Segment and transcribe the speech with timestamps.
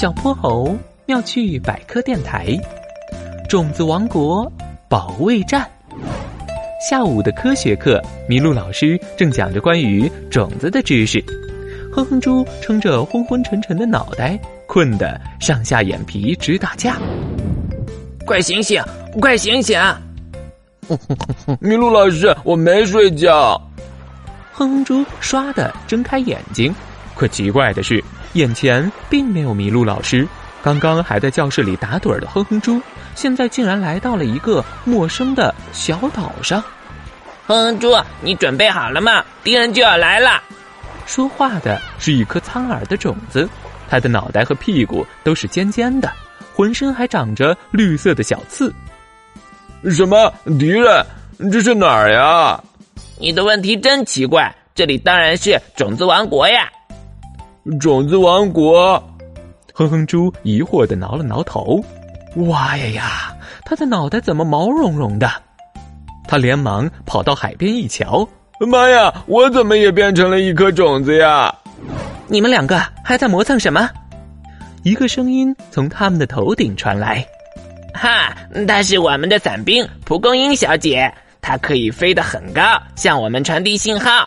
[0.00, 2.58] 小泼猴妙趣百科电台，
[3.50, 4.50] 种子王国
[4.88, 5.70] 保卫战。
[6.88, 11.22] 下午的科学课，麋鹿老师正讲着关于种子的知识。
[11.92, 16.96] 哼哼猪撑着昏昏沉沉的脑袋，困得上下眼皮直打架。
[18.24, 18.82] 快醒醒，
[19.20, 19.78] 快醒醒！
[21.60, 23.60] 麋鹿老师，我没睡觉。
[24.50, 26.74] 哼哼猪唰的睁开眼睛，
[27.20, 28.02] 可奇怪的是，
[28.32, 30.26] 眼前并没有麋鹿老师。
[30.62, 32.80] 刚刚还在教室里打盹的哼哼猪，
[33.14, 36.64] 现在竟然来到了一个陌生的小岛上。
[37.46, 39.22] 哼哼猪，你准备好了吗？
[39.44, 40.42] 敌人就要来了。
[41.04, 43.46] 说话的是一颗苍耳的种子，
[43.90, 46.10] 它的脑袋和屁股都是尖尖的，
[46.54, 48.72] 浑身还长着绿色的小刺。
[49.90, 51.04] 什么敌人？
[51.52, 52.58] 这是哪儿呀？
[53.18, 56.66] 你的问题真奇怪，这里当然是种子王国呀！
[57.78, 59.02] 种子王国，
[59.74, 61.82] 哼哼猪疑惑的挠了挠头，
[62.48, 65.30] 哇呀呀，他的脑袋怎么毛茸茸的？
[66.26, 68.26] 他连忙跑到海边一瞧，
[68.60, 71.54] 妈呀，我怎么也变成了一颗种子呀？
[72.28, 73.90] 你们两个还在磨蹭什么？
[74.82, 77.26] 一个声音从他们的头顶传来，
[77.92, 78.34] 哈，
[78.66, 81.12] 她是我们的伞兵蒲公英小姐。
[81.42, 82.62] 她可以飞得很高，
[82.96, 84.26] 向我们传递信号。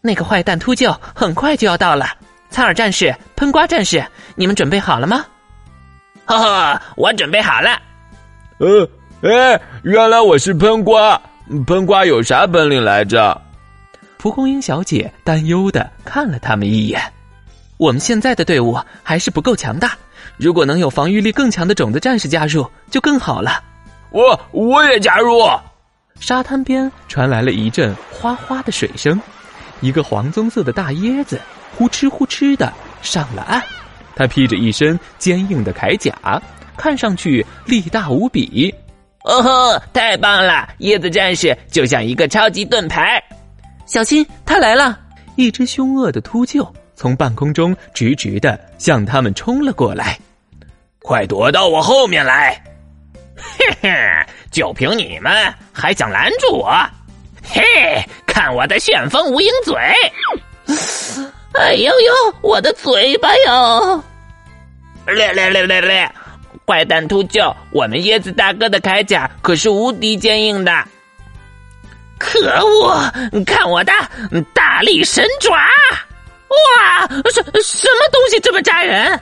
[0.00, 2.06] 那个坏蛋秃鹫很快就要到了。
[2.52, 4.04] 苍耳战士、喷瓜战士，
[4.36, 5.24] 你们准备好了吗？
[6.26, 7.80] 哈哈，我准备好了。
[8.58, 8.88] 呃，
[9.22, 11.20] 哎，原来我是喷瓜。
[11.66, 13.40] 喷瓜有啥本领来着？
[14.18, 17.00] 蒲公英小姐担忧的看了他们一眼。
[17.78, 19.96] 我们现在的队伍还是不够强大，
[20.36, 23.60] 如果能有防御力更强的种子战士加入，就更好了。
[24.10, 25.42] 我我也加入。
[26.20, 29.20] 沙滩边传来了一阵哗哗的水声，
[29.80, 31.40] 一个黄棕色的大椰子
[31.76, 33.62] 呼哧呼哧的上了岸。
[34.14, 36.12] 他披着一身坚硬的铠甲，
[36.76, 38.74] 看上去力大无比。
[39.24, 40.68] 哦吼，太棒了！
[40.80, 43.22] 椰子战士就像一个超级盾牌。
[43.86, 44.98] 小心，他来了！
[45.36, 50.18] 一只凶恶的秃鹫从半空中直直的向他们冲了过来。
[51.00, 52.62] 快躲到我后面来！
[53.36, 53.90] 嘿嘿。
[54.50, 55.32] 就凭你们
[55.72, 56.70] 还想拦住我？
[57.42, 57.62] 嘿，
[58.26, 59.74] 看我的旋风无影嘴！
[61.54, 64.02] 哎呦呦，我的嘴巴哟！
[65.06, 66.10] 咧咧咧咧咧！
[66.66, 70.72] 坏蛋秃鹫，我们椰子大哥的铠甲可是无敌坚硬的。
[72.18, 73.12] 可恶！
[73.44, 73.92] 看我的
[74.54, 75.52] 大力神爪！
[75.52, 79.20] 哇，什什么东西这么扎人？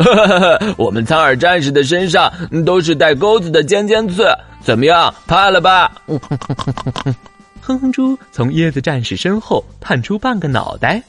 [0.76, 2.32] 我们苍耳战士的身上
[2.64, 5.12] 都是带钩子的尖尖刺，怎么样？
[5.26, 7.14] 怕了吧哼哼哼哼？
[7.62, 11.02] 哼哼猪从椰子战士身后探出半个脑袋，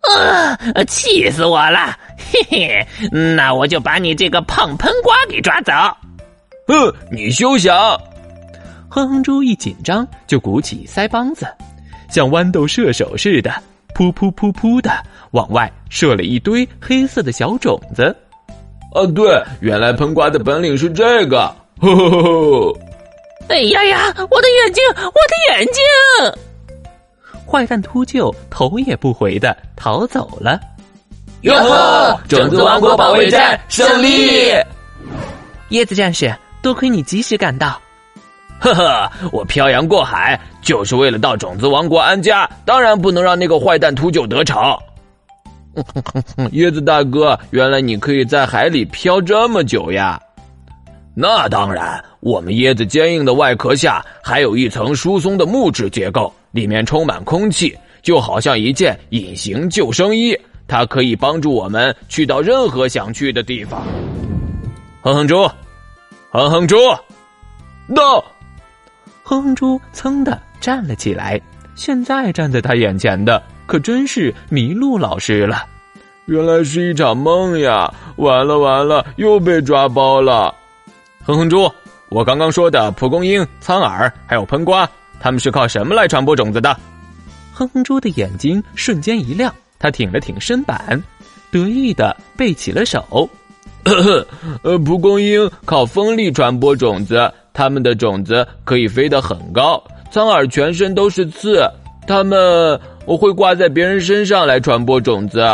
[0.00, 0.56] 啊！
[0.84, 1.96] 气死我了！
[2.16, 5.72] 嘿嘿，那我就把你这个胖喷瓜给抓走。
[6.66, 7.74] 哼，你休想！
[8.88, 11.46] 哼哼猪一紧张就鼓起腮帮子，
[12.10, 13.52] 像豌豆射手似的。
[13.94, 14.90] 噗噗噗噗的
[15.32, 18.04] 往外射了一堆黑色的小种子。
[18.94, 21.54] 啊，对，原来喷瓜的本领是这个。
[21.80, 22.78] 呵呵呵呵。
[23.48, 26.49] 哎呀呀，我的眼睛，我的眼睛！
[27.50, 30.60] 坏蛋秃鹫头也不回的逃走了。
[31.40, 34.52] 哟呵，种子王国保卫战胜利！
[35.70, 37.80] 椰子战士，多亏你及时赶到。
[38.60, 44.78] 呵呵，我漂洋过海就是为了到种子王国安家，当然不能让那个坏蛋秃鹫得逞。
[46.52, 50.20] 椰子大哥，原来你可以在海里漂这么久呀？
[51.14, 63.82] 那当然，我们椰子坚硬的外壳下还有一层疏松的木质结构，里面充满空气，就好像一件隐形救生衣，它可以帮助我们去到任何想去的地方。
[65.02, 65.48] 哼哼猪，
[66.30, 66.76] 哼哼猪，
[67.94, 68.24] 到。
[69.22, 71.40] 哼哼猪噌的站了起来，
[71.76, 75.64] 现在站在他眼前的可真是麋鹿老师了。
[76.26, 77.92] 原来是一场梦呀！
[78.16, 80.54] 完了完了，又被抓包了。
[81.24, 81.70] 哼哼猪，
[82.08, 84.88] 我刚刚说的蒲公英、苍耳还有喷瓜，
[85.20, 86.76] 他们是靠什么来传播种子的？
[87.52, 91.00] 哼哼猪的眼睛瞬间一亮，他挺了挺身板，
[91.52, 93.28] 得意的背起了手。
[94.62, 97.30] 呃，蒲公英靠风力传播种子。
[97.52, 101.68] 它们的种子可以飞得很高，苍耳全身都是刺，
[102.06, 105.44] 它们我会挂在别人身上来传播种子。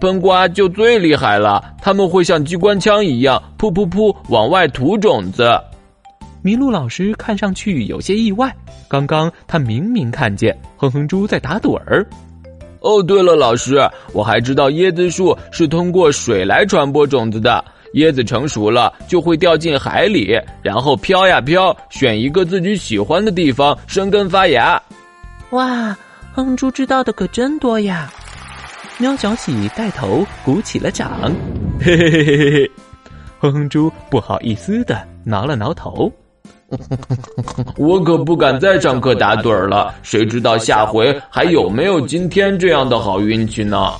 [0.00, 5.44] 喷瓜就最厉害了，他们会像机关枪一样，噗噗噗往外吐种子。
[6.46, 8.54] 麋鹿老师看上去有些意外，
[8.86, 12.06] 刚刚他明明看见哼哼猪在打盹儿。
[12.82, 13.80] 哦，对了，老师，
[14.12, 17.64] 我还知道椰子树是通过水来传播种子的。
[17.94, 24.80] 椰子成熟了就会掉进海里，然后飘呀飘，选一个自己喜欢的地方生根发芽。
[25.50, 25.96] 哇，
[26.32, 28.08] 哼猪知道的可真多呀！
[28.98, 31.32] 喵小喜带头鼓起了掌，
[31.80, 32.70] 嘿嘿嘿嘿嘿。
[33.40, 36.12] 哼哼猪不好意思的挠了挠头。
[37.78, 43.92] 我可不敢再上课打盹了，谁知道下回还有没有今天这样的好运气呢？